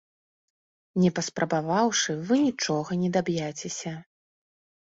Не 1.03 1.11
паспрабаваўшы, 1.19 2.17
вы 2.31 2.35
нічога 2.47 2.91
не 3.05 3.09
даб'яцеся! 3.21 3.95